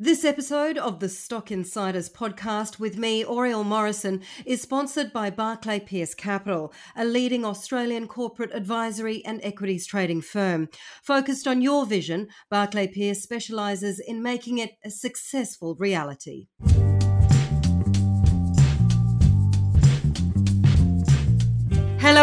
[0.00, 5.80] This episode of the Stock Insiders podcast with me, Oriel Morrison, is sponsored by Barclay
[5.80, 10.68] Pearce Capital, a leading Australian corporate advisory and equities trading firm.
[11.02, 16.46] Focused on your vision, Barclay Pearce specialises in making it a successful reality.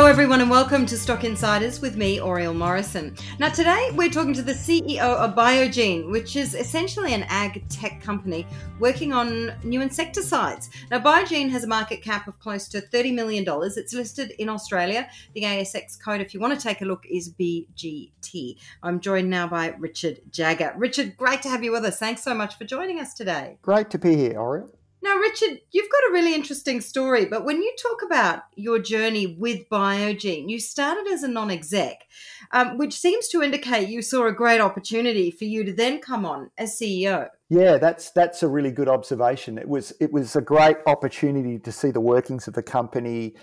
[0.05, 3.17] Hello, everyone, and welcome to Stock Insiders with me, Oriel Morrison.
[3.39, 8.03] Now, today we're talking to the CEO of Biogene, which is essentially an ag tech
[8.03, 8.45] company
[8.79, 10.69] working on new insecticides.
[10.91, 13.45] Now, Biogene has a market cap of close to $30 million.
[13.47, 15.09] It's listed in Australia.
[15.33, 18.57] The ASX code, if you want to take a look, is BGT.
[18.83, 20.75] I'm joined now by Richard Jagger.
[20.77, 21.97] Richard, great to have you with us.
[21.97, 23.57] Thanks so much for joining us today.
[23.63, 24.69] Great to be here, Oriel.
[25.05, 29.27] Now, Richard, you've got a really interesting story, but when you talk about your journey
[29.27, 32.07] with Biogene, you started as a non exec,
[32.51, 36.25] um, which seems to indicate you saw a great opportunity for you to then come
[36.25, 37.27] on as CEO.
[37.49, 39.59] Yeah, that's that's a really good observation.
[39.59, 43.35] It was it was a great opportunity to see the workings of the company,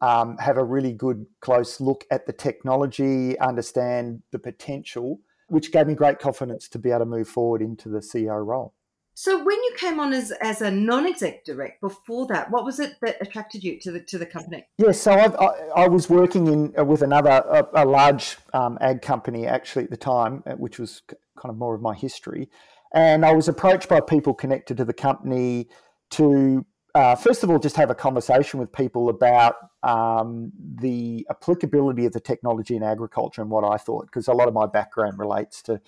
[0.00, 5.88] um, have a really good close look at the technology, understand the potential, which gave
[5.88, 8.72] me great confidence to be able to move forward into the CEO role.
[9.20, 12.98] So when you came on as, as a non-exec direct before that, what was it
[13.02, 14.64] that attracted you to the to the company?
[14.78, 19.02] Yeah, so I, I was working in uh, with another a, a large um, ag
[19.02, 22.48] company actually at the time, uh, which was kind of more of my history,
[22.94, 25.66] and I was approached by people connected to the company
[26.10, 32.06] to uh, first of all just have a conversation with people about um, the applicability
[32.06, 35.18] of the technology in agriculture and what I thought, because a lot of my background
[35.18, 35.80] relates to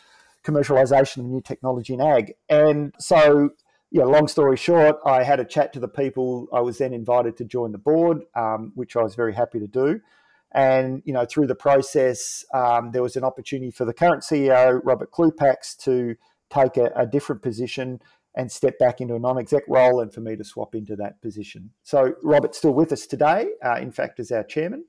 [0.44, 2.34] commercialization of new technology in ag.
[2.48, 3.50] And so,
[3.90, 6.48] yeah, long story short, I had a chat to the people.
[6.52, 9.66] I was then invited to join the board, um, which I was very happy to
[9.66, 10.00] do.
[10.52, 14.80] And you know, through the process, um, there was an opportunity for the current CEO,
[14.82, 16.16] Robert Klupacs, to
[16.52, 18.00] take a, a, different position
[18.34, 21.70] and step back into a non-exec role, and for me to swap into that position.
[21.84, 23.50] So Robert's still with us today.
[23.64, 24.86] Uh, in fact, as our chairman.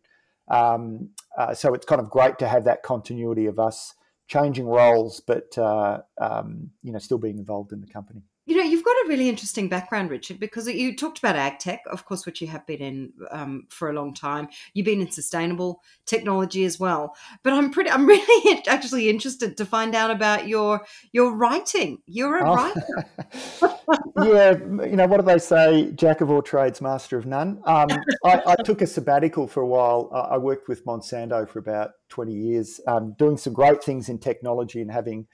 [0.48, 3.94] Um, uh, so it's kind of great to have that continuity of us
[4.32, 8.22] changing roles, but uh, um, you know, still being involved in the company.
[8.46, 11.82] You know, you've got a really interesting background, Richard, because you talked about ag tech,
[11.90, 14.50] of course, which you have been in um, for a long time.
[14.74, 17.16] You've been in sustainable technology as well.
[17.44, 22.00] But I'm pretty, I'm really actually interested to find out about your your writing.
[22.08, 22.56] You're a oh.
[22.56, 23.78] writer.
[24.24, 25.92] yeah, you know, what do they say?
[25.92, 27.62] Jack of all trades, master of none.
[27.66, 27.90] Um,
[28.26, 30.10] I, I, took a sabbatical for a while.
[30.14, 34.82] I worked with Monsanto for about 20 years, um, doing some great things in technology
[34.82, 35.28] and having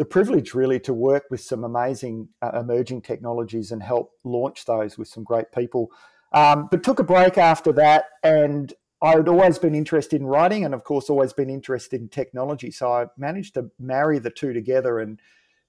[0.00, 4.96] the privilege really to work with some amazing uh, emerging technologies and help launch those
[4.96, 5.90] with some great people.
[6.32, 8.72] Um, but took a break after that, and
[9.02, 12.70] I'd always been interested in writing, and of course, always been interested in technology.
[12.70, 15.20] So I managed to marry the two together and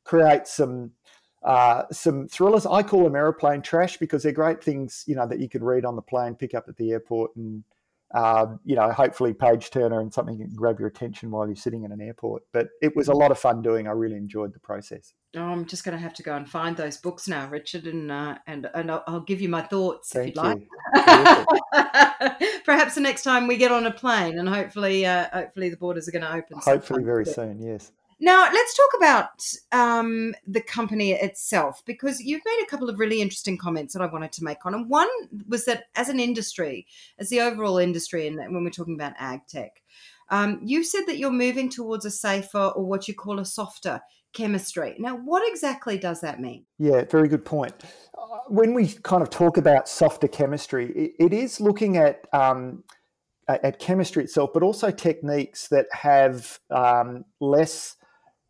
[0.06, 0.92] create some
[1.44, 2.66] uh, some thrillers.
[2.66, 5.84] I call them aeroplane trash because they're great things, you know, that you can read
[5.84, 7.66] on the plane, pick up at the airport, and
[8.14, 11.56] um, you know, hopefully page turner and something that can grab your attention while you're
[11.56, 12.44] sitting in an airport.
[12.52, 13.88] But it was a lot of fun doing.
[13.88, 15.14] I really enjoyed the process.
[15.36, 18.12] Oh, I'm just going to have to go and find those books now, Richard, and
[18.12, 21.46] uh, and and I'll, I'll, give you my thoughts Thank if you'd you.
[21.74, 22.44] like.
[22.66, 26.08] Perhaps the next time we get on a plane, and hopefully, uh, hopefully the borders
[26.10, 26.60] are going to open.
[26.60, 27.62] Hopefully, very soon.
[27.62, 27.94] Yes.
[28.24, 33.20] Now, let's talk about um, the company itself because you've made a couple of really
[33.20, 34.76] interesting comments that I wanted to make on.
[34.76, 35.10] And one
[35.48, 36.86] was that as an industry,
[37.18, 39.82] as the overall industry, and when we're talking about ag tech,
[40.30, 44.00] um, you've said that you're moving towards a safer or what you call a softer
[44.34, 44.96] chemistry.
[45.00, 46.66] Now, what exactly does that mean?
[46.78, 47.74] Yeah, very good point.
[48.16, 52.84] Uh, when we kind of talk about softer chemistry, it, it is looking at um,
[53.48, 57.98] at chemistry itself, but also techniques that have um, less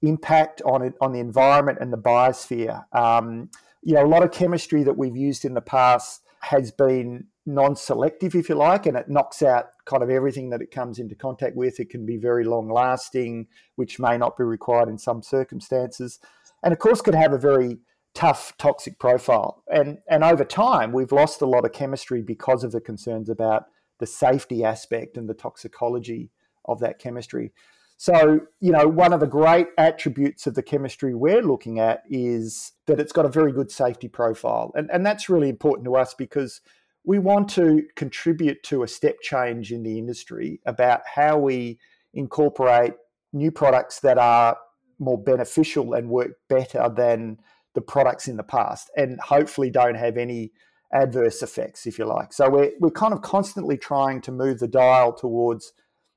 [0.01, 2.84] impact on it on the environment and the biosphere.
[2.95, 3.50] Um,
[3.81, 8.35] you know, a lot of chemistry that we've used in the past has been non-selective,
[8.35, 11.55] if you like, and it knocks out kind of everything that it comes into contact
[11.55, 11.79] with.
[11.79, 16.20] It can be very long-lasting, which may not be required in some circumstances,
[16.64, 17.79] and of course, could have a very
[18.14, 19.64] tough toxic profile.
[19.72, 23.66] And and over time, we've lost a lot of chemistry because of the concerns about
[23.99, 26.31] the safety aspect and the toxicology
[26.66, 27.53] of that chemistry.
[28.01, 32.71] So, you know, one of the great attributes of the chemistry we're looking at is
[32.87, 34.71] that it's got a very good safety profile.
[34.73, 36.61] And, and that's really important to us because
[37.03, 41.77] we want to contribute to a step change in the industry about how we
[42.15, 42.93] incorporate
[43.33, 44.57] new products that are
[44.97, 47.37] more beneficial and work better than
[47.75, 50.53] the products in the past and hopefully don't have any
[50.91, 52.33] adverse effects, if you like.
[52.33, 55.71] So we're, we're kind of constantly trying to move the dial towards,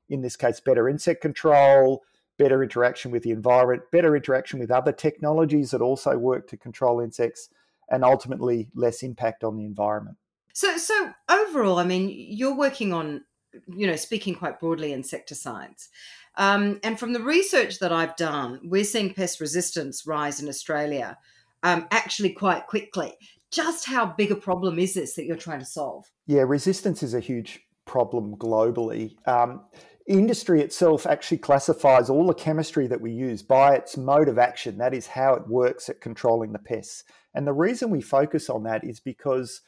[0.09, 2.03] in this case, better insect control,
[2.37, 6.99] better interaction with the environment, better interaction with other technologies that also work to control
[6.99, 7.49] insects,
[7.89, 10.17] and ultimately less impact on the environment.
[10.53, 13.23] So, so overall, I mean, you're working on,
[13.67, 15.89] you know, speaking quite broadly, insecticides.
[16.37, 21.17] Um, and from the research that I've done, we're seeing pest resistance rise in Australia
[21.63, 23.13] um, actually quite quickly.
[23.51, 26.05] Just how big a problem is this that you're trying to solve?
[26.27, 29.15] Yeah, resistance is a huge problem globally.
[29.27, 29.61] Um,
[30.07, 34.77] industry itself actually classifies all the chemistry that we use by its mode of action.
[34.77, 37.03] That is how it works at controlling the pests.
[37.33, 39.61] And the reason we focus on that is because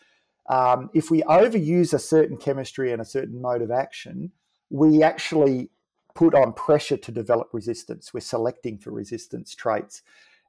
[0.50, 4.32] um, if we overuse a certain chemistry and a certain mode of action,
[4.70, 5.70] we actually
[6.14, 8.14] put on pressure to develop resistance.
[8.14, 10.02] We're selecting for resistance traits.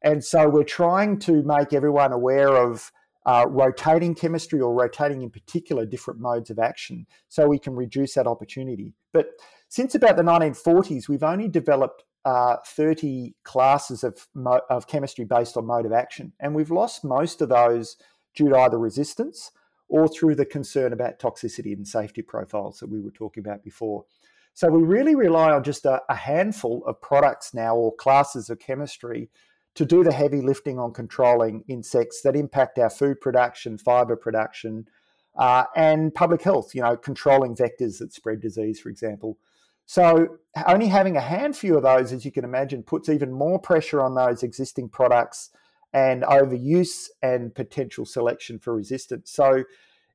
[0.03, 2.93] And so we're trying to make everyone aware of
[3.27, 8.15] uh, rotating chemistry or rotating in particular different modes of action so we can reduce
[8.15, 8.95] that opportunity.
[9.13, 9.33] But
[9.69, 15.57] since about the 1940s, we've only developed uh, 30 classes of, mo- of chemistry based
[15.57, 16.33] on mode of action.
[16.41, 17.97] And we've lost most of those
[18.35, 19.51] due to either resistance
[19.89, 24.05] or through the concern about toxicity and safety profiles that we were talking about before.
[24.55, 28.59] So we really rely on just a, a handful of products now or classes of
[28.59, 29.31] chemistry
[29.77, 34.87] to do the heavy lifting on controlling insects that impact our food production, fiber production,
[35.39, 39.39] uh, and public health, you know, controlling vectors that spread disease, for example.
[39.87, 44.03] So only having a handful of those, as you can imagine, puts even more pressure
[44.03, 45.51] on those existing products
[45.95, 49.31] and overuse and potential selection for resistance.
[49.31, 49.65] So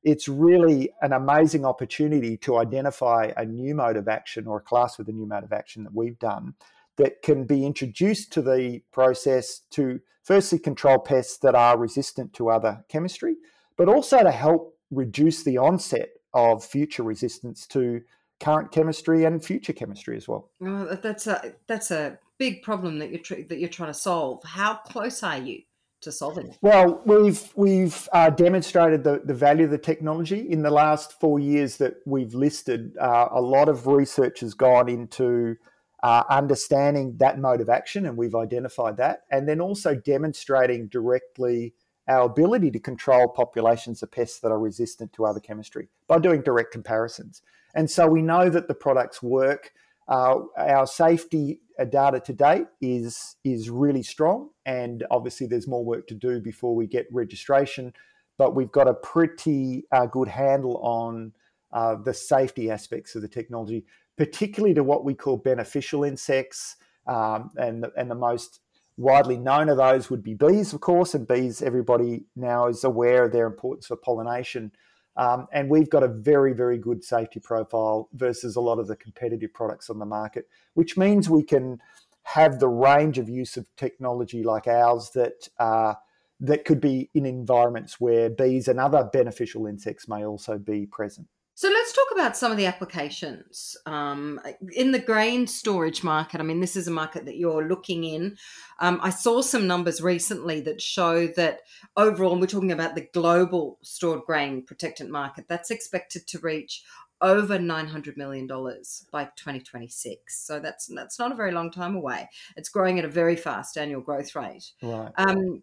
[0.04, 4.98] it's really an amazing opportunity to identify a new mode of action or a class
[4.98, 6.54] with a new mode of action that we've done
[6.96, 12.50] that can be introduced to the process to firstly control pests that are resistant to
[12.50, 13.36] other chemistry,
[13.76, 18.02] but also to help reduce the onset of future resistance to
[18.40, 20.50] current chemistry and future chemistry as well.
[20.62, 24.42] Oh, that's a that's a big problem that you're tr- that you're trying to solve.
[24.44, 25.62] How close are you
[26.02, 26.58] to solving it?
[26.60, 31.38] Well, we've we've uh, demonstrated the, the value of the technology in the last four
[31.38, 32.96] years that we've listed.
[32.98, 35.56] Uh, a lot of research has gone into
[36.02, 41.74] uh, understanding that mode of action, and we've identified that, and then also demonstrating directly
[42.08, 46.42] our ability to control populations of pests that are resistant to other chemistry by doing
[46.42, 47.42] direct comparisons.
[47.74, 49.72] And so we know that the products work.
[50.06, 55.84] Uh, our safety uh, data to date is is really strong, and obviously there's more
[55.84, 57.92] work to do before we get registration.
[58.36, 61.32] But we've got a pretty uh, good handle on
[61.72, 63.86] uh, the safety aspects of the technology,
[64.18, 68.60] particularly to what we call beneficial insects, um, and and the most
[68.96, 71.62] widely known of those would be bees, of course, and bees.
[71.62, 74.72] Everybody now is aware of their importance for pollination.
[75.16, 78.96] Um, and we've got a very, very good safety profile versus a lot of the
[78.96, 81.80] competitive products on the market, which means we can
[82.24, 85.94] have the range of use of technology like ours that uh,
[86.40, 91.28] that could be in environments where bees and other beneficial insects may also be present.
[91.56, 94.40] So let's talk about some of the applications um,
[94.72, 96.40] in the grain storage market.
[96.40, 98.36] I mean, this is a market that you're looking in.
[98.80, 101.60] Um, I saw some numbers recently that show that
[101.96, 106.82] overall, and we're talking about the global stored grain protectant market, that's expected to reach
[107.20, 110.44] over nine hundred million dollars by 2026.
[110.44, 112.28] So that's that's not a very long time away.
[112.56, 114.72] It's growing at a very fast annual growth rate.
[114.82, 115.12] Right.
[115.16, 115.62] Um,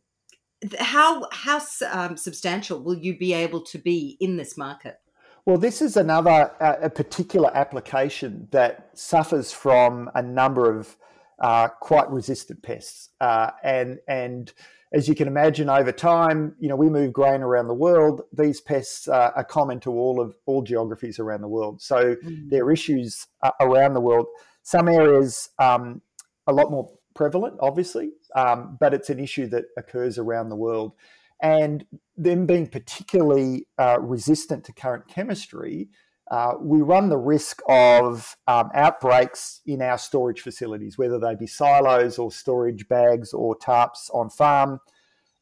[0.79, 4.97] how how um, substantial will you be able to be in this market?
[5.45, 10.95] Well, this is another uh, a particular application that suffers from a number of
[11.39, 14.53] uh, quite resistant pests, uh, and and
[14.93, 18.21] as you can imagine, over time, you know, we move grain around the world.
[18.31, 22.49] These pests uh, are common to all of all geographies around the world, so mm.
[22.49, 24.27] there are issues uh, around the world.
[24.61, 26.03] Some areas um,
[26.45, 30.93] a lot more prevalent, obviously, um, but it's an issue that occurs around the world
[31.41, 31.85] and
[32.17, 35.89] them being particularly uh, resistant to current chemistry,
[36.29, 41.47] uh, we run the risk of um, outbreaks in our storage facilities, whether they be
[41.47, 44.79] silos or storage bags or tarps on farm.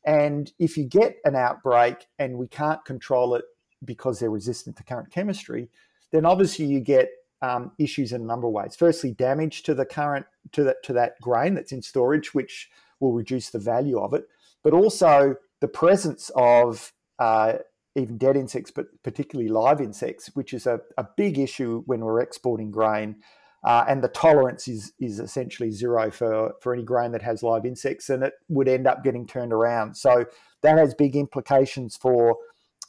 [0.06, 3.46] And if you get an outbreak and we can't control it
[3.86, 5.70] because they're resistant to current chemistry,
[6.12, 7.10] then obviously you get
[7.41, 8.75] um, issues in a number of ways.
[8.75, 13.13] Firstly, damage to the current to that to that grain that's in storage, which will
[13.13, 14.25] reduce the value of it,
[14.63, 17.54] but also the presence of uh,
[17.96, 22.22] even dead insects, but particularly live insects, which is a, a big issue when we're
[22.22, 23.18] exporting grain,
[23.63, 27.66] uh, and the tolerance is is essentially zero for for any grain that has live
[27.66, 29.96] insects, and it would end up getting turned around.
[29.96, 30.25] So
[30.62, 32.38] that has big implications for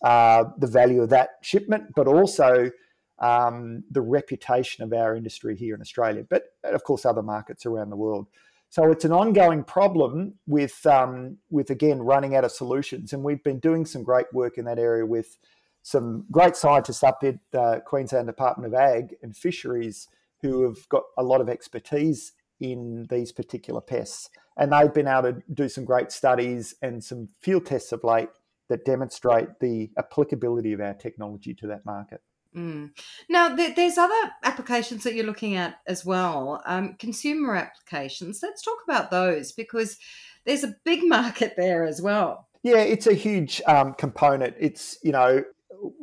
[0.04, 2.70] uh, the value of that shipment, but also
[3.18, 7.90] um, the reputation of our industry here in Australia, but of course other markets around
[7.90, 8.26] the world.
[8.70, 13.42] So it's an ongoing problem with um, with again running out of solutions, and we've
[13.42, 15.38] been doing some great work in that area with
[15.82, 20.06] some great scientists up at the Queensland Department of Ag and Fisheries
[20.40, 25.32] who have got a lot of expertise in these particular pests, and they've been able
[25.32, 28.28] to do some great studies and some field tests of late
[28.68, 32.22] that demonstrate the applicability of our technology to that market.
[32.56, 32.90] Mm.
[33.28, 38.40] Now, there's other applications that you're looking at as well, um, consumer applications.
[38.42, 39.96] Let's talk about those because
[40.44, 42.48] there's a big market there as well.
[42.62, 44.54] Yeah, it's a huge um, component.
[44.58, 45.44] It's, you know,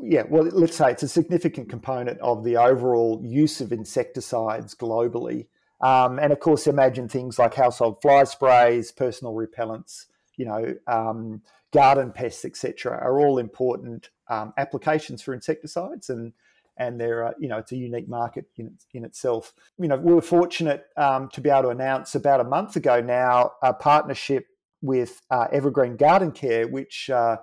[0.01, 5.47] yeah, well, let's say it's a significant component of the overall use of insecticides globally.
[5.81, 11.43] Um, and of course, imagine things like household fly sprays, personal repellents, you know, um,
[11.71, 16.33] garden pests, etc., are all important um, applications for insecticides, and
[16.77, 19.53] and they're uh, you know it's a unique market in in itself.
[19.79, 23.01] You know, we were fortunate um, to be able to announce about a month ago
[23.01, 24.45] now a partnership
[24.81, 27.37] with uh, Evergreen Garden Care, which uh,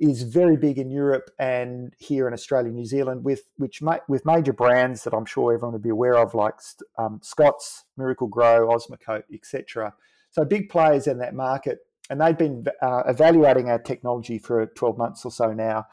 [0.00, 4.26] is very big in Europe and here in Australia, New Zealand, with which ma- with
[4.26, 6.54] major brands that I'm sure everyone would be aware of, like
[6.98, 9.94] um, Scott's, Miracle-Gro, Osmocote, etc.
[10.30, 11.78] So big players in that market
[12.10, 15.86] and they've been uh, evaluating our technology for 12 months or so now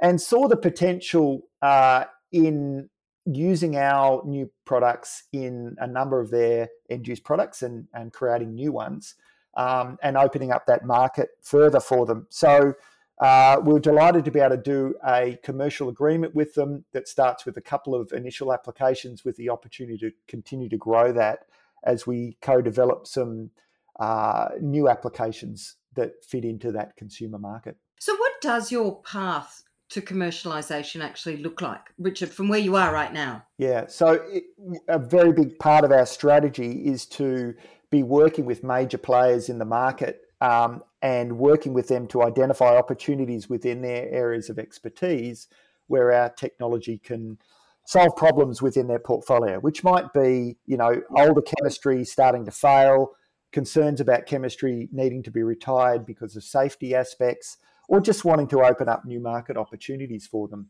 [0.00, 2.88] and saw the potential uh, in
[3.26, 8.54] using our new products in a number of their end use products and, and creating
[8.54, 9.14] new ones
[9.56, 12.26] um, and opening up that market further for them.
[12.28, 12.74] So
[13.20, 17.08] uh, we are delighted to be able to do a commercial agreement with them that
[17.08, 21.46] starts with a couple of initial applications with the opportunity to continue to grow that
[21.84, 23.50] as we co develop some
[24.00, 27.76] uh, new applications that fit into that consumer market.
[28.00, 29.62] So, what does your path
[29.94, 33.44] to commercialization actually look like, Richard, from where you are right now?
[33.58, 34.44] Yeah, so it,
[34.88, 37.54] a very big part of our strategy is to
[37.90, 42.76] be working with major players in the market um, and working with them to identify
[42.76, 45.46] opportunities within their areas of expertise
[45.86, 47.38] where our technology can
[47.86, 53.12] solve problems within their portfolio, which might be, you know, older chemistry starting to fail,
[53.52, 58.64] concerns about chemistry needing to be retired because of safety aspects, or just wanting to
[58.64, 60.68] open up new market opportunities for them.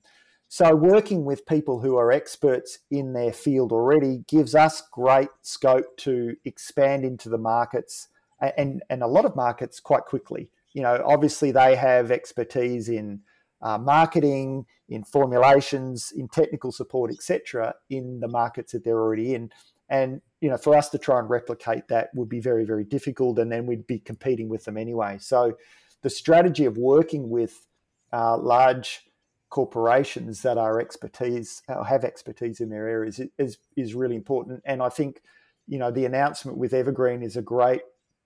[0.49, 5.97] So, working with people who are experts in their field already gives us great scope
[5.99, 8.09] to expand into the markets
[8.57, 10.51] and, and a lot of markets quite quickly.
[10.73, 13.21] You know, obviously, they have expertise in
[13.63, 19.51] uh, marketing, in formulations, in technical support, etc., in the markets that they're already in.
[19.89, 23.39] And you know, for us to try and replicate that would be very, very difficult,
[23.39, 25.19] and then we'd be competing with them anyway.
[25.21, 25.57] So,
[26.05, 27.67] the strategy of working with
[28.13, 29.01] uh, large
[29.49, 34.63] corporations that are expertise uh, have expertise in their areas is is really important.
[34.67, 35.23] And I think,
[35.67, 37.83] you know, the announcement with Evergreen is a great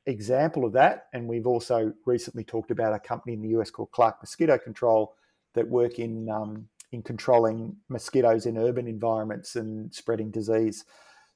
[0.06, 1.06] example of that.
[1.12, 5.14] And we've also recently talked about a company in the US called Clark Mosquito Control
[5.54, 10.85] that work in um, in controlling mosquitoes in urban environments and spreading disease.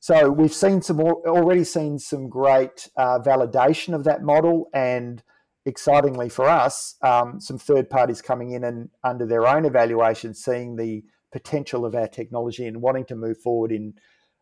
[0.01, 5.23] So we've seen some already seen some great uh, validation of that model, and
[5.65, 10.77] excitingly for us, um, some third parties coming in and under their own evaluation, seeing
[10.77, 13.95] the potential of our technology and wanting to move forward in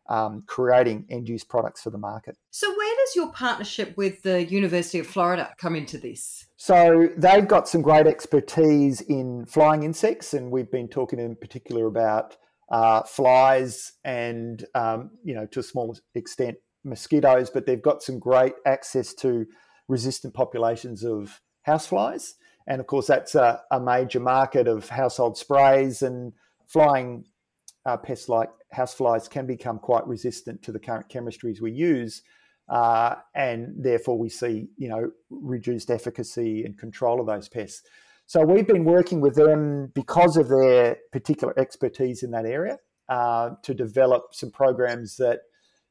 [0.09, 2.35] um, creating end use products for the market.
[2.49, 6.47] So, where does your partnership with the University of Florida come into this?
[6.57, 11.85] So, they've got some great expertise in flying insects, and we've been talking in particular
[11.85, 12.35] about
[12.71, 18.19] uh, flies and um, you know to a small extent mosquitoes, but they've got some
[18.19, 19.45] great access to
[19.91, 22.33] resistant populations of houseflies,
[22.65, 26.33] and of course that's a, a major market of household sprays and
[26.65, 27.25] flying
[27.85, 32.21] uh, pests like houseflies can become quite resistant to the current chemistries we use.
[32.69, 37.83] Uh, and therefore, we see you know reduced efficacy and control of those pests.
[38.27, 42.77] So we've been working with them because of their particular expertise in that area
[43.09, 45.39] uh, to develop some programs that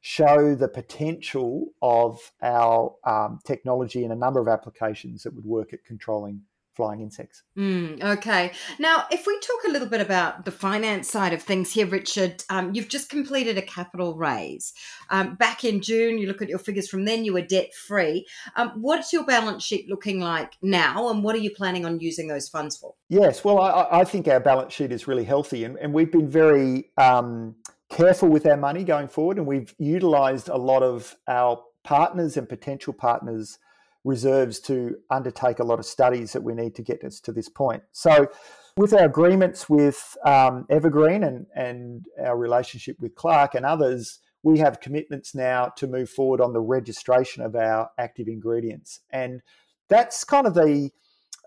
[0.01, 5.73] show the potential of our um, technology in a number of applications that would work
[5.73, 6.41] at controlling
[6.75, 7.43] flying insects.
[7.57, 8.51] Mm, okay.
[8.79, 12.43] Now, if we talk a little bit about the finance side of things here, Richard,
[12.49, 14.73] um, you've just completed a capital raise.
[15.09, 18.25] Um, back in June, you look at your figures from then, you were debt free.
[18.55, 22.27] Um, what's your balance sheet looking like now, and what are you planning on using
[22.27, 22.95] those funds for?
[23.09, 26.29] Yes, well, I, I think our balance sheet is really healthy, and, and we've been
[26.29, 27.55] very um,
[27.91, 32.49] careful with our money going forward, and we've utilised a lot of our partners and
[32.49, 33.59] potential partners'
[34.03, 37.49] reserves to undertake a lot of studies that we need to get us to this
[37.49, 37.83] point.
[37.91, 38.29] So,
[38.77, 44.59] with our agreements with um, Evergreen and, and our relationship with Clark and others, we
[44.59, 49.01] have commitments now to move forward on the registration of our active ingredients.
[49.11, 49.41] And
[49.89, 50.89] that's kind of the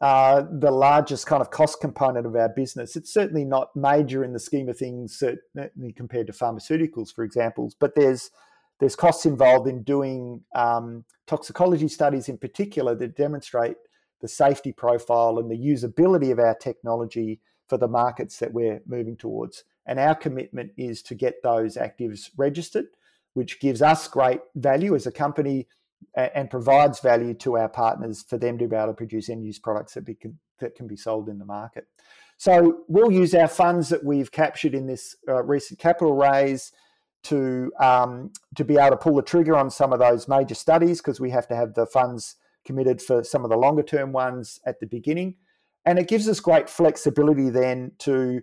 [0.05, 2.95] uh, the largest kind of cost component of our business.
[2.95, 7.73] It's certainly not major in the scheme of things, certainly compared to pharmaceuticals, for example.
[7.81, 8.31] But there's
[8.81, 13.77] there's costs involved in doing um, toxicology studies, in particular, that demonstrate
[14.21, 19.17] the safety profile and the usability of our technology for the markets that we're moving
[19.17, 19.65] towards.
[19.87, 22.89] And our commitment is to get those actives registered,
[23.33, 25.67] which gives us great value as a company
[26.15, 29.59] and provides value to our partners for them to be able to produce end use
[29.59, 30.17] products that, be,
[30.61, 31.87] that can be sold in the market.
[32.37, 36.73] So we'll use our funds that we've captured in this uh, recent capital raise
[37.25, 41.01] to um, to be able to pull the trigger on some of those major studies
[41.01, 44.61] because we have to have the funds committed for some of the longer term ones
[44.67, 45.37] at the beginning,
[45.85, 48.43] and it gives us great flexibility then to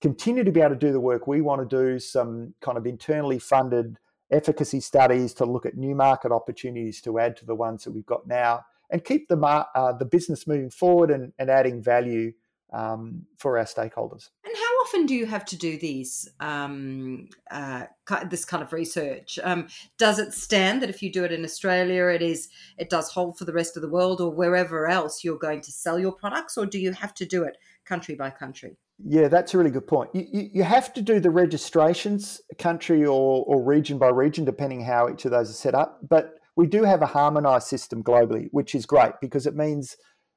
[0.00, 2.86] continue to be able to do the work we want to do, some kind of
[2.86, 3.98] internally funded
[4.30, 8.06] efficacy studies to look at new market opportunities to add to the ones that we've
[8.06, 12.32] got now, and keep the uh, the business moving forward and, and adding value
[12.72, 14.28] um, for our stakeholders.
[14.44, 17.84] And how often do you have to do these um, uh,
[18.28, 19.38] this kind of research?
[19.42, 19.68] Um,
[19.98, 23.38] does it stand that if you do it in Australia, it is it does hold
[23.38, 26.56] for the rest of the world, or wherever else you're going to sell your products,
[26.56, 28.76] or do you have to do it country by country?
[29.02, 30.10] Yeah, that's a really good point.
[30.14, 34.84] You, you, you have to do the registrations country or, or region by region, depending
[34.84, 36.00] how each of those are set up.
[36.06, 39.96] But we do have a harmonized system globally, which is great because it means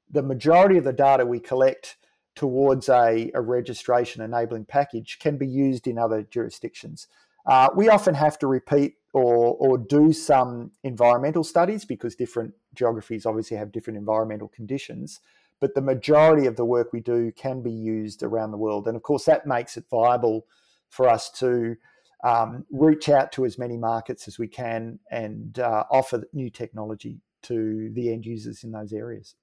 [0.10, 1.98] the majority of the data we collect
[2.36, 7.08] towards a, a registration enabling package can be used in other jurisdictions.
[7.46, 13.25] Uh, we often have to repeat or, or do some environmental studies because different geographies
[13.25, 15.20] obviously have different environmental conditions.
[15.63, 18.86] But the majority of the work we do can be used around the world.
[18.86, 20.46] And of course, that makes it viable
[20.89, 21.78] for us to
[22.21, 27.21] um, reach out to as many markets as we can and uh, offer new technology
[27.43, 29.36] to the end users in those areas.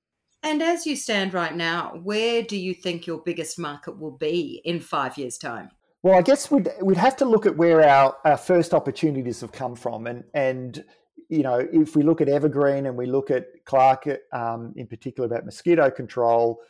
[0.42, 4.61] And as you stand right now, where do you think your biggest market will be
[4.66, 5.70] in five years' time?
[6.02, 9.52] Well, I guess we'd we'd have to look at where our, our first opportunities have
[9.52, 10.85] come from, and and
[11.28, 15.26] you know if we look at Evergreen and we look at Clark um, in particular
[15.26, 16.61] about mosquito control,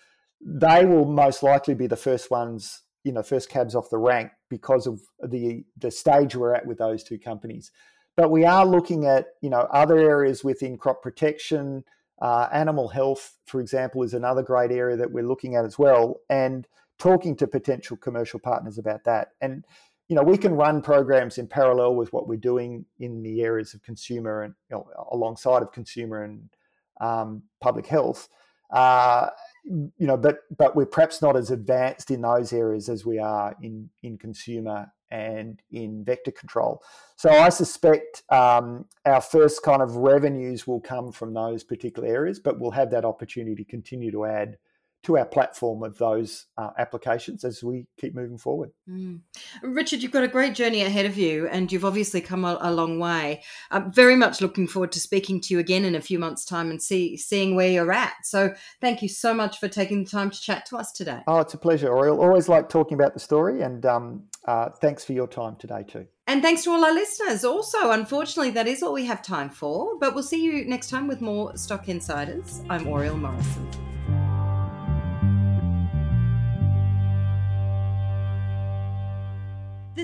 [0.41, 4.31] they will most likely be the first ones, you know, first cabs off the rank
[4.49, 7.71] because of the the stage we're at with those two companies.
[8.17, 11.85] But we are looking at you know other areas within crop protection
[12.21, 16.21] uh, animal health, for example, is another great area that we're looking at as well,
[16.29, 16.67] and
[16.99, 19.29] talking to potential commercial partners about that.
[19.41, 19.65] And
[20.11, 23.75] you know, we can run programs in parallel with what we're doing in the areas
[23.75, 26.49] of consumer and you know, alongside of consumer and
[27.01, 28.29] um, public health.
[28.73, 29.29] Uh,
[29.65, 33.55] you know, but but we're perhaps not as advanced in those areas as we are
[33.63, 36.83] in in consumer and in vector control.
[37.15, 42.41] So I suspect um, our first kind of revenues will come from those particular areas,
[42.41, 44.59] but we'll have that opportunity to continue to add
[45.03, 48.71] to our platform of those uh, applications as we keep moving forward.
[48.89, 49.21] Mm.
[49.63, 52.71] Richard, you've got a great journey ahead of you, and you've obviously come a, a,
[52.71, 53.43] long way.
[53.71, 56.71] I'm very much looking forward to speaking to you again in a few months' time
[56.71, 58.13] and see seeing where you're at.
[58.25, 61.23] So, thank you so much for taking the time to chat to us today.
[61.27, 62.21] Oh, it's a pleasure, Oriel.
[62.21, 66.07] Always like talking about the story, and um, uh, thanks for your time today too.
[66.27, 67.45] And thanks to all our listeners.
[67.45, 71.09] Also, unfortunately, that is all we have time for, but we'll see you next time
[71.09, 72.63] with more Stock Insiders.
[72.69, 73.90] I'm Oriel Morrison.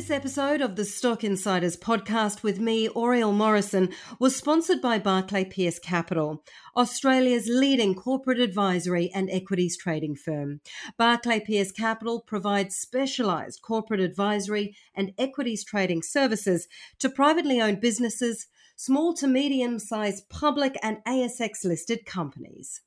[0.07, 5.45] This episode of the Stock Insiders podcast with me, Oriel Morrison, was sponsored by Barclay
[5.45, 6.45] Pearce Capital,
[6.77, 10.61] Australia's leading corporate advisory and equities trading firm.
[10.97, 16.69] Barclay Pearce Capital provides specialised corporate advisory and equities trading services
[17.01, 22.81] to privately owned businesses, small to medium sized public and ASX listed companies.